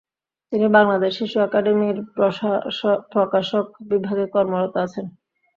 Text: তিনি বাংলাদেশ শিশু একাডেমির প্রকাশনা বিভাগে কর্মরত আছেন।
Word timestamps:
তিনি 0.53 0.67
বাংলাদেশ 0.77 1.11
শিশু 1.19 1.37
একাডেমির 1.41 1.97
প্রকাশনা 3.13 3.59
বিভাগে 3.89 4.25
কর্মরত 4.35 4.73
আছেন। 4.85 5.05